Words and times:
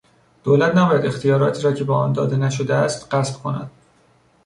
دولت 0.43 0.75
نباید 0.75 1.05
اختیاراتی 1.05 1.61
را 1.61 1.73
که 1.73 1.83
به 1.83 1.93
آن 1.93 2.13
داده 2.13 2.35
نشده 2.35 2.75
است 2.75 3.07
غصب 3.13 3.39
کند. 3.43 3.69